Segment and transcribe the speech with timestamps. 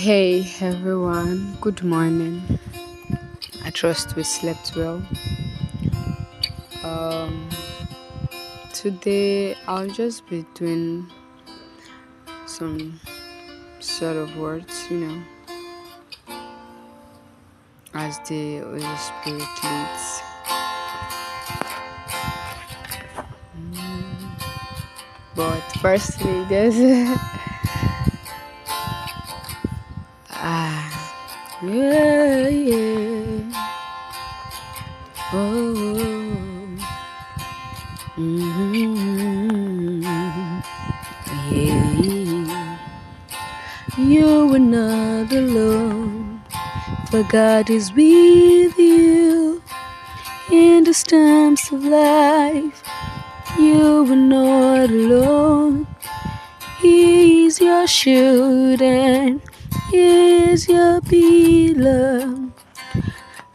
[0.00, 2.40] Hey everyone, good morning.
[3.62, 5.02] I trust we slept well.
[6.82, 7.50] Um,
[8.72, 11.06] today I'll just be doing
[12.46, 12.98] some
[13.80, 15.22] sort of words, you know,
[17.92, 20.22] as the Holy Spirit leads.
[23.54, 24.30] Mm.
[25.36, 26.78] But firstly, there's
[31.70, 33.42] yeah, yeah.
[35.32, 36.76] Oh,
[38.18, 40.02] mm
[41.52, 42.78] yeah.
[43.98, 46.42] You are not alone,
[47.10, 49.62] for God is with you
[50.50, 52.82] in the storms of life.
[53.58, 55.86] You are not alone.
[56.80, 59.40] He is your shield and
[59.92, 62.52] is your beloved,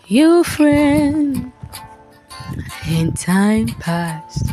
[0.07, 1.51] your friend
[2.87, 4.45] in time past,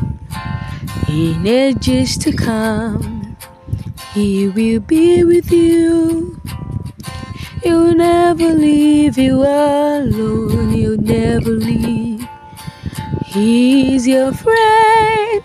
[1.08, 3.36] in ages to come.
[4.14, 6.40] He will be with you.
[7.62, 10.70] He will never leave you alone.
[10.70, 12.26] He'll never leave.
[13.24, 15.42] He's your friend,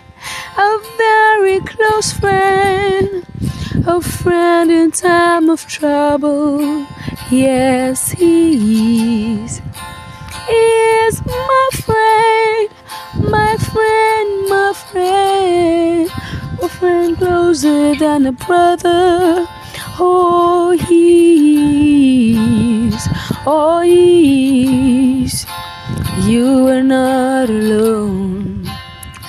[0.58, 3.26] a very close friend,
[3.88, 6.86] a friend in time of trouble.
[7.30, 9.62] Yes, he is.
[10.46, 10.62] He
[11.06, 12.68] is my friend,
[13.30, 16.10] my friend, my friend,
[16.62, 19.46] a friend closer than a brother.
[19.98, 22.36] Oh, he
[22.92, 23.08] is,
[23.46, 25.46] oh, he is.
[26.26, 28.68] You are not alone.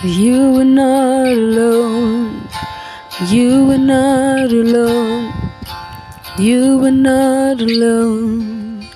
[0.03, 2.49] You are not alone.
[3.27, 5.33] You are not alone.
[6.37, 8.87] You are not alone.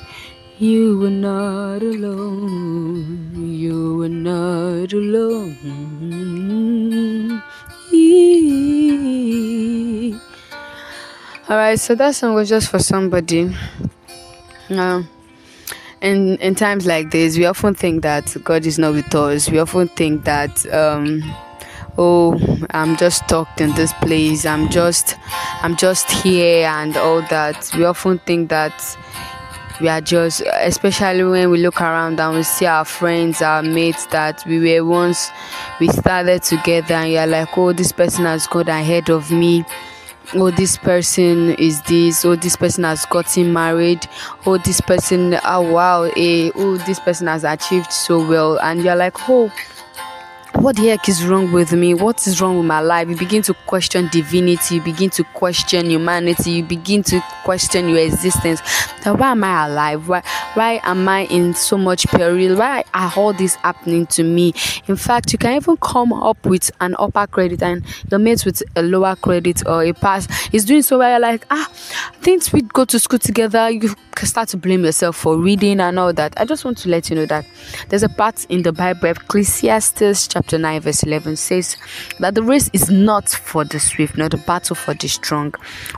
[0.57, 3.33] You are not alone.
[3.35, 5.57] You are not alone.
[11.49, 13.53] Alright, so that song was just for somebody.
[14.69, 15.09] Um,
[15.99, 19.49] in in times like this, we often think that God is not with us.
[19.49, 21.21] We often think that um,
[21.97, 22.39] oh,
[22.71, 24.45] I'm just stuck in this place.
[24.45, 25.17] I'm just
[25.61, 27.71] I'm just here and all that.
[27.77, 28.97] We often think that
[29.81, 34.05] we are just especially when we look around and we see our friends our mates
[34.07, 35.31] that we were once
[35.79, 39.65] we started together and you're like oh this person has gone ahead of me
[40.35, 44.07] oh this person is this oh this person has gotten married
[44.45, 48.95] oh this person oh wow eh, oh this person has achieved so well and you're
[48.95, 49.51] like oh
[50.63, 51.93] what the heck is wrong with me?
[51.93, 53.09] What is wrong with my life?
[53.09, 57.99] You begin to question divinity, you begin to question humanity, you begin to question your
[57.99, 58.61] existence.
[59.03, 60.07] Why am I alive?
[60.07, 62.55] Why why am I in so much peril?
[62.55, 64.53] Why are all this happening to me?
[64.87, 68.63] In fact, you can even come up with an upper credit and your mates with
[68.77, 71.09] a lower credit or a pass is doing so well.
[71.09, 71.69] You're like, ah,
[72.21, 76.13] things we go to school together, you start to blame yourself for reading and all
[76.13, 76.33] that.
[76.39, 77.45] I just want to let you know that
[77.89, 81.77] there's a part in the Bible, Ecclesiastes chapter chapter 9, verse 11 says
[82.19, 85.51] that the race is not for the swift, not the battle for the strong,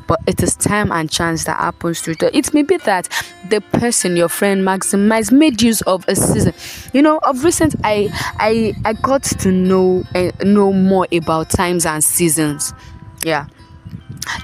[0.07, 2.23] but it is time and chance that happens to it.
[2.33, 3.09] It may be that
[3.49, 6.53] the person, your friend, maximized, made use of a season.
[6.93, 8.07] You know, of recent, I
[8.39, 12.73] I I got to know uh, know more about times and seasons.
[13.23, 13.47] Yeah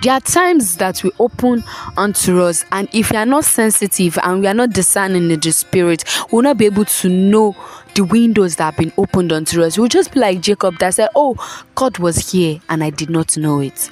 [0.02, 1.64] there are times that we open
[1.98, 5.52] unto us and if we are not sensitive and we are not discerning in the
[5.52, 7.56] spirit we'll not be able to know
[7.96, 9.78] the windows that have been opened unto us.
[9.78, 11.36] We'll just be like jacob that said oh
[11.76, 13.90] god was here and i did not know it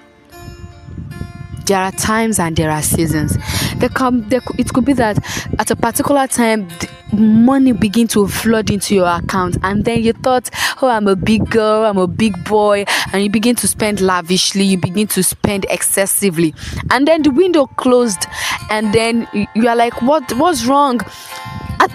[1.69, 3.37] there are times and there are seasons.
[3.77, 5.19] There come there, it could be that
[5.59, 6.67] at a particular time
[7.13, 10.47] money begin to flood into your account and then you thought
[10.83, 14.63] oh i'm a big girl i'm a big boy and you begin to spend lavishly
[14.63, 16.53] you begin to spend excessively.
[16.91, 18.25] And then the window closed
[18.69, 21.01] and then you are like what what's wrong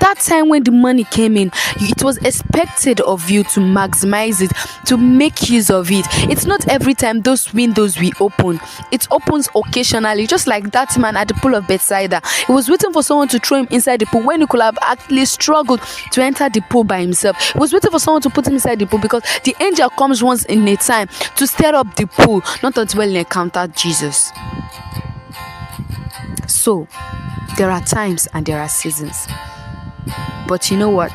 [0.04, 4.52] that time when the money came in it was expected of you to maximize it
[4.86, 6.04] to make use of it.
[6.30, 8.60] It's not every time those windows we open.
[8.92, 12.20] It opens occasionally just like that man at the pool of bethsaida.
[12.46, 14.76] He was waiting for someone to throw him inside the pool when he could have
[14.82, 15.80] actually struggled
[16.12, 17.40] to enter the pool by himself.
[17.52, 20.22] He was waiting for someone to put him inside the pool because the angel comes
[20.22, 24.32] once in a time to stir up the pool not until he encountered jesus.
[26.46, 26.86] So
[27.56, 29.26] there are times and there are seasons
[30.46, 31.12] but you know what?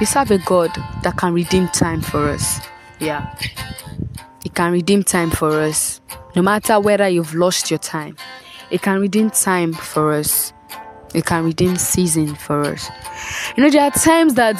[0.00, 0.70] We serve a God
[1.02, 2.60] that can redeem time for us.
[2.98, 3.34] Yeah.
[4.42, 6.00] He can redeem time for us.
[6.34, 8.16] No matter whether you've lost your time,
[8.70, 10.52] it can redeem time for us.
[11.14, 12.88] It can redeem season for us.
[13.56, 14.56] You know, there are times that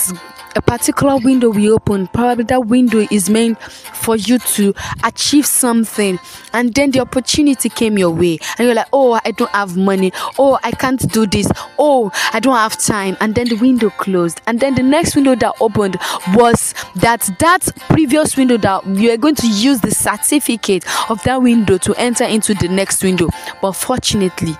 [0.54, 6.18] a particular window we open, probably that window is meant for you to achieve something,
[6.52, 10.12] and then the opportunity came your way, and you're like, Oh, I don't have money,
[10.38, 14.40] oh, I can't do this, oh, I don't have time, and then the window closed,
[14.46, 15.96] and then the next window that opened
[16.34, 21.42] was that that previous window that you are going to use the certificate of that
[21.42, 23.28] window to enter into the next window,
[23.60, 24.56] but fortunately,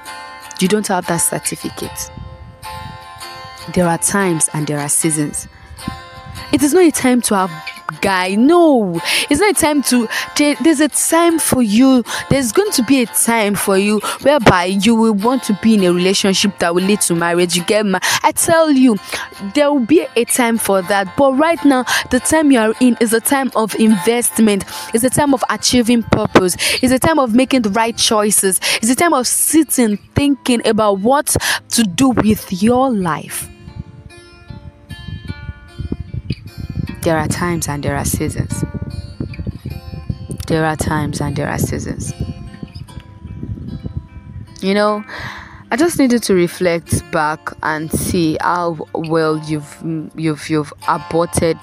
[0.61, 2.11] you don't have that certificate.
[3.75, 5.49] There are times and there are seasons
[6.53, 7.51] it is not a time to have
[8.01, 8.35] guy.
[8.35, 10.09] No, it's not a time to.
[10.37, 12.05] There's a time for you.
[12.31, 15.85] There's going to be a time for you whereby you will want to be in
[15.85, 17.57] a relationship that will lead to marriage.
[17.57, 18.05] You get married.
[18.23, 18.97] I tell you,
[19.55, 21.17] there will be a time for that.
[21.17, 24.65] But right now, the time you are in is a time of investment.
[24.95, 26.57] It's a time of achieving purpose.
[26.83, 28.61] It's a time of making the right choices.
[28.77, 31.37] It's a time of sitting, thinking about what
[31.71, 33.52] to do with your life.
[37.03, 38.65] There are times and there are seasons.
[40.47, 42.13] There are times and there are seasons.
[44.61, 45.05] You know,
[45.73, 51.59] I just needed to reflect back and see how well you've you've you've aborted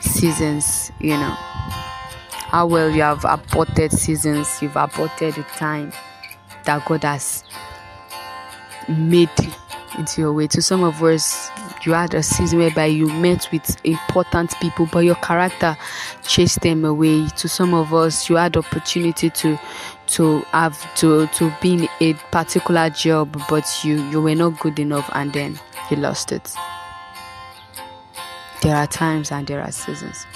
[0.00, 1.36] seasons, you know.
[2.50, 5.92] How well you have aborted seasons, you've aborted the time
[6.64, 7.44] that God has
[8.88, 9.30] made
[9.96, 10.48] into your way.
[10.48, 11.50] To some of us,
[11.84, 15.76] you had a season whereby you met with important people but your character
[16.22, 17.28] chased them away.
[17.28, 19.58] To some of us you had opportunity to
[20.08, 24.78] to have to to be in a particular job but you you were not good
[24.78, 25.58] enough and then
[25.90, 26.54] you lost it.
[28.62, 30.26] There are times and there are seasons.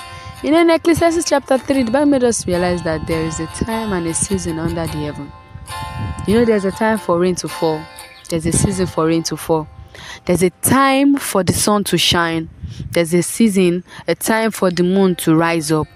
[0.42, 3.46] You know in ecclesiastes chapter 3 the bible made us realize that there is a
[3.46, 5.32] time and a season under the heaven.
[6.26, 7.80] You know there's a time for rain to fall.
[8.28, 9.68] There's a season for rain to fall
[10.24, 12.48] there's a time for the sun to shine.
[12.90, 15.86] There's a season, a time for the moon to rise up.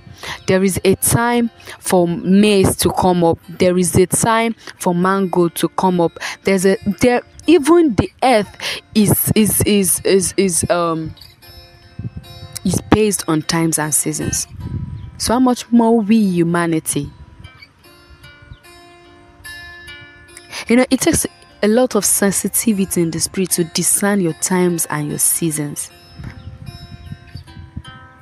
[0.47, 3.39] There is a time for maize to come up.
[3.49, 6.19] There is a time for mango to come up.
[6.45, 11.15] There's a there even the earth is is is is is um
[12.65, 14.47] is based on times and seasons.
[15.19, 17.11] So how much more we humanity?
[20.69, 21.27] You know, it takes
[21.63, 25.91] a lot of sensitivity in the spirit to discern your times and your seasons.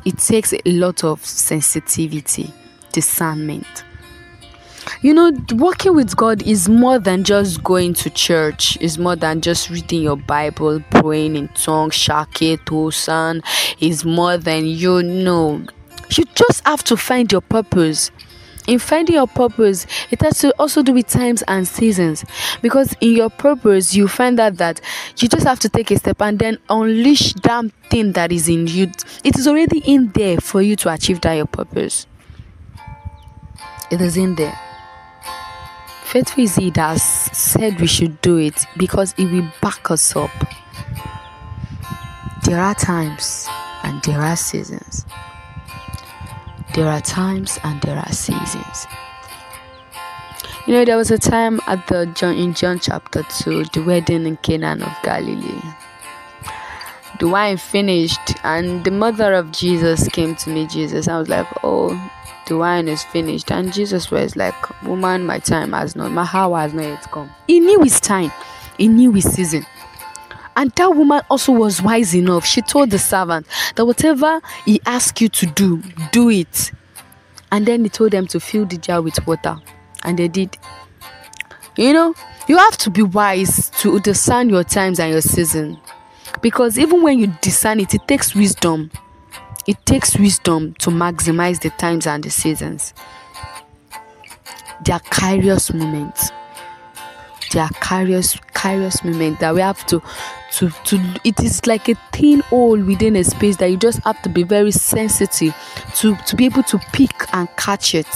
[0.04, 2.52] It takes a lot of sensitivity,
[2.92, 3.84] discernment.
[5.02, 9.40] You know, working with God is more than just going to church, is more than
[9.40, 13.44] just reading your Bible, praying in tongues, shake, tosan,
[13.80, 15.64] is more than you know.
[16.10, 18.10] You just have to find your purpose
[18.68, 22.24] in finding your purpose it has to also do with times and seasons.
[22.62, 24.80] Because in your purpose you find out that
[25.16, 28.66] you just have to take a step and then unleash that thing that is in
[28.66, 28.92] you.
[29.24, 32.06] It is already in there for you to achieve that your purpose.
[33.90, 34.58] It is in there.
[36.04, 40.30] Faithful is he that said we should do it because it will back us up.
[42.44, 43.46] There are times
[43.82, 45.04] and there are seasons
[46.78, 48.86] there are times and there are seasons.
[50.64, 54.26] You know, there was a time at the John in John chapter 2, the wedding
[54.26, 55.60] in Canaan of Galilee.
[57.18, 61.08] The wine finished, and the mother of Jesus came to meet Jesus.
[61.08, 62.00] I was like, Oh,
[62.46, 63.50] the wine is finished.
[63.50, 64.54] And Jesus was like,
[64.84, 67.28] Woman, my time has not, my hour has not yet come.
[67.48, 68.30] He knew his time,
[68.76, 69.66] he knew his season.
[70.58, 72.44] And that woman also was wise enough.
[72.44, 73.46] She told the servant
[73.76, 76.72] that whatever he asked you to do, do it.
[77.52, 79.56] And then he told them to fill the jar with water.
[80.02, 80.58] And they did.
[81.76, 82.12] You know,
[82.48, 85.78] you have to be wise to discern your times and your season.
[86.42, 88.90] Because even when you discern it, it takes wisdom.
[89.68, 92.94] It takes wisdom to maximize the times and the seasons.
[94.84, 96.32] They are curious moments.
[97.52, 100.02] They are curious, curious moments that we have to
[100.52, 104.20] to to it is like a thin hole within a space that you just have
[104.22, 105.54] to be very sensitive
[105.96, 108.06] to to be able to pick and catch it.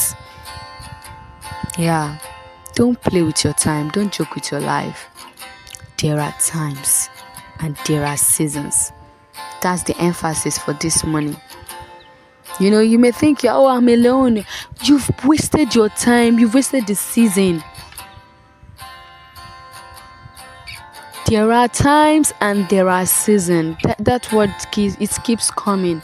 [1.78, 2.18] Yeah.
[2.74, 3.90] Don't play with your time.
[3.90, 5.08] Don't joke with your life.
[5.98, 7.10] There are times
[7.60, 8.92] and there are seasons.
[9.60, 11.36] That's the emphasis for this morning.
[12.60, 14.44] You know you may think oh i'm alone.
[14.84, 16.38] You've wasted your time.
[16.38, 17.62] You've wasted the season
[21.32, 23.78] there are times and there are seasons.
[23.84, 26.02] That, that word keeps, it keeps coming.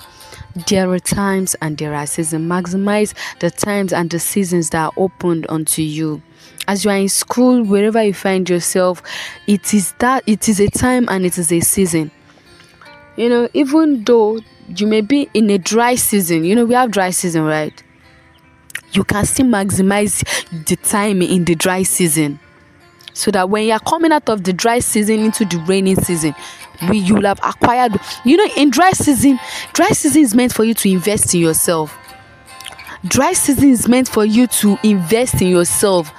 [0.68, 2.50] There are times and there are seasons.
[2.50, 6.22] Maximize the times and the seasons that are opened unto you.
[6.66, 9.02] as you are in school, wherever you find yourself,
[9.46, 12.10] it is that it is a time and it is a season.
[13.16, 14.40] You know, even though
[14.76, 17.82] you may be in a dry season, you know, we have dry season, right?
[18.92, 20.24] You can still maximize
[20.64, 22.40] the time in the dry season
[23.18, 26.32] so that when you're coming out of the dry season into the rainy season
[26.88, 29.38] we you'll have acquired you know in dry season
[29.72, 31.98] dry season is meant for you to invest in yourself.
[33.04, 36.12] Dry season is meant for you to invest in yourself.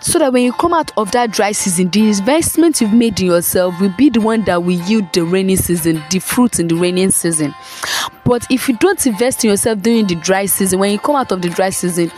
[0.00, 3.26] So that when you come out of that dry season the investment you've made in
[3.26, 6.74] yourself will be the one that will yield the rainy season the fruit in the
[6.76, 7.54] rainy season.
[8.24, 11.30] But if you don't invest in yourself during the dry season when you come out
[11.30, 12.10] of the dry season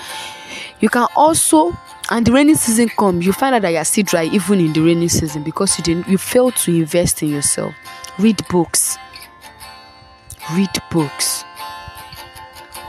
[0.81, 1.77] you can also
[2.11, 4.81] and the rainy season come you find out that you're still dry even in the
[4.81, 7.75] rainy season because you didn't you failed to invest in yourself.
[8.19, 8.99] Read books.
[10.53, 11.45] Read books.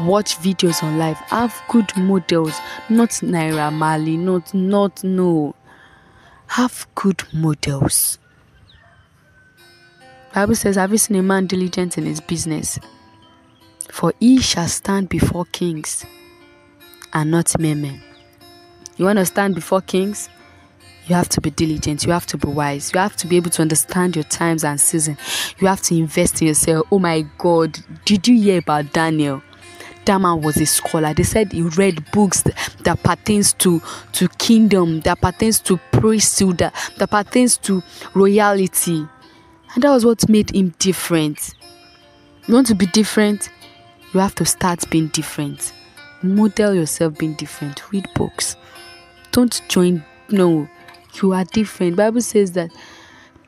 [0.02, 1.18] Watch videos on life.
[1.28, 2.60] Have good models.
[2.90, 5.56] Not Naira Marley not not no.
[6.48, 8.20] Have good models.
[10.34, 12.78] Bible says have you seen a man diligent in his business?
[13.90, 16.06] For he shall stand before kings
[17.14, 18.04] and not mere men
[18.98, 20.30] you want to stand before kings?
[21.08, 22.04] You have to be diligent.
[22.04, 22.92] You have to be wise.
[22.94, 25.18] You have to be able to understand your times and season.
[25.60, 26.88] You have to invest in yourself.
[26.92, 29.44] Oh my God, did you hear about Daniel?
[30.06, 31.14] That man was a scholar.
[31.14, 33.82] They said he read books that, that pertains to
[34.14, 37.82] to kingdom, that pertains to priesthood, that, that pertains to
[38.14, 39.08] royalty,
[39.74, 41.56] and that was what made him different.
[42.48, 43.50] You want to be different?
[44.14, 45.74] You have to start being different.
[46.22, 47.92] Model yourself being different.
[47.92, 48.56] Read books
[49.36, 50.02] don't join.
[50.30, 50.70] No
[51.22, 51.98] you are different.
[51.98, 52.72] Bible says that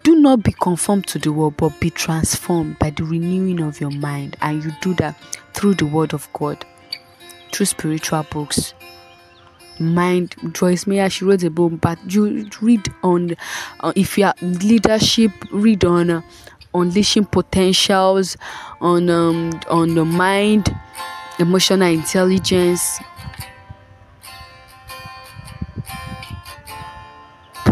[0.04, 3.92] do not be conformed to the world but be transformed by the renewing of your
[3.92, 5.16] mind and you do that
[5.54, 6.66] through the word of god
[7.52, 8.74] through spiritual books.
[9.80, 13.36] Mind joyce meyer she wrote a book but you read on
[13.80, 16.22] uh, if you are leadership read on uh,
[16.74, 18.36] unleashing potentials
[18.82, 20.76] on um, on the mind
[21.40, 23.00] emotional intelligence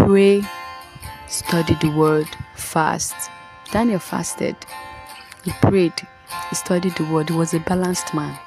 [0.05, 0.43] pray,
[1.27, 3.15] study the word, fast.
[3.71, 4.55] Daniel fasted.
[5.43, 5.93] He prayed.
[6.49, 7.29] He studied the word.
[7.29, 8.37] He was a balanced man.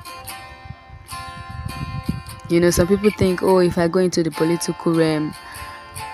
[2.49, 5.35] You know, some people think, oh, if I go into the political realm,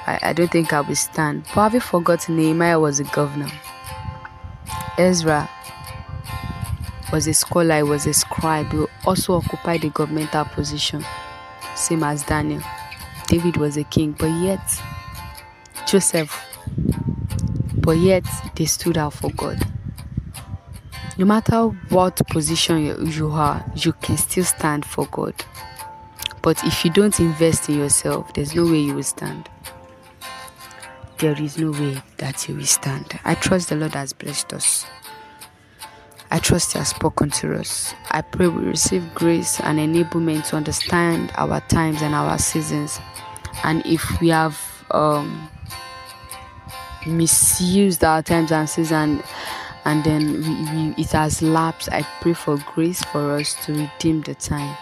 [0.07, 1.45] I, I don't think I will stand.
[1.55, 3.51] But have you forgotten Nehemiah was a governor?
[4.97, 5.49] Ezra
[7.13, 11.05] was a scholar, he was a scribe, he also occupied the governmental position,
[11.77, 12.63] same as Daniel.
[13.27, 14.61] David was a king, but yet
[15.95, 16.45] Joseph,
[17.77, 18.25] but yet
[18.57, 19.65] they stood out for God.
[21.17, 25.37] No matter what position you are, you can still stand for God.
[26.43, 29.49] But if you don't invest in yourself, there's no way you will stand.
[31.19, 33.21] There is no way that you will stand.
[33.25, 34.87] I trust the Lord has blessed us.
[36.33, 37.95] I trust He has spoken to us.
[38.11, 42.99] I pray we receive grace and enablement to understand our times and our seasons.
[43.63, 44.61] And if we have
[44.91, 45.51] um,
[47.07, 49.23] misused our times and seasons
[49.85, 51.91] and then we, we, it has lapsed.
[51.93, 54.77] I pray for grace for us to redeem the time.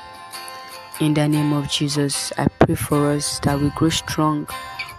[1.00, 4.47] In the name of jesus i pray for us that we grow strong.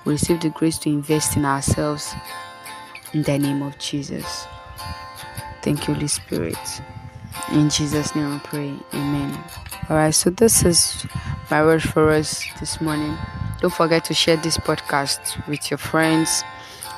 [0.06, 2.14] We receive the grace to invest in ourselves.
[3.14, 4.46] In the name of jesus.
[5.62, 6.58] Thank you holy spirit.
[7.52, 8.74] In jesus name i pray.
[8.94, 9.40] Amen.
[9.90, 11.06] All right so this is
[11.50, 13.18] my word for us this morning.
[13.62, 16.44] Don't forget to share this podcast with your friends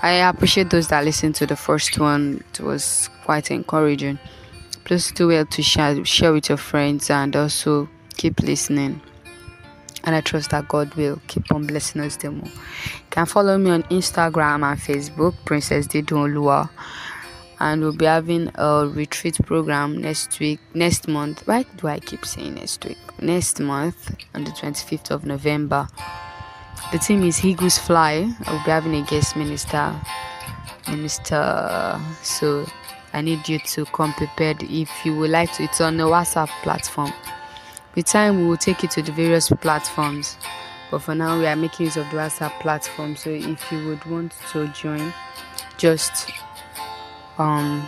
[0.02, 2.44] I appreciate those that listened to the first one.
[2.54, 4.20] It was quite encouraging.
[4.84, 9.02] Please do well to share share with your friends and also keep listening.
[10.04, 12.46] And I trust that God will keep on blessing us the more.
[12.46, 16.70] You can follow me on Instagram and Facebook, Princess Didonlua.
[17.60, 21.48] And we'll be having a retreat program next week, next month.
[21.48, 22.98] Why do I keep saying next week?
[23.22, 25.88] Next month on the 25th of November.
[26.91, 28.32] The team is Eagles Fly.
[28.46, 29.94] I'll be having a guest minister,
[30.88, 32.00] minister.
[32.22, 32.65] So
[33.13, 35.63] I need you to come prepared if you would like to.
[35.63, 37.12] It's on the WhatsApp platform.
[37.96, 40.38] With time, we will take it to the various platforms.
[40.91, 43.15] But for now, we are making use of the WhatsApp platform.
[43.15, 45.13] So if you would want to join,
[45.77, 46.32] just
[47.38, 47.88] um,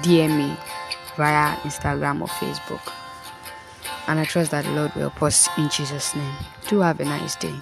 [0.00, 0.56] DM me
[1.16, 2.92] via Instagram or Facebook.
[4.06, 6.34] And I trust that the Lord will help us in Jesus' name.
[6.68, 7.54] Do have a nice day.